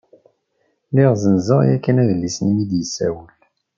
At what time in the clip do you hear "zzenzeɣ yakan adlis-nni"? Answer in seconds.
1.15-2.53